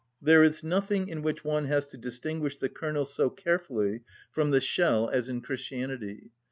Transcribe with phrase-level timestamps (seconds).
[0.19, 4.59] There is nothing in which one has to distinguish the kernel so carefully from the
[4.59, 6.31] shell as in Christianity.